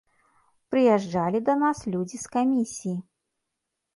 Прыязджалі 0.71 1.41
да 1.49 1.53
нас 1.65 1.83
людзі 1.95 2.17
з 2.23 2.33
камісіі. 2.37 2.97